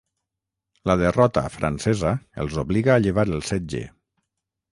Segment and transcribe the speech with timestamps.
[0.91, 2.15] La derrota francesa
[2.45, 3.83] els obliga a llevar el setge.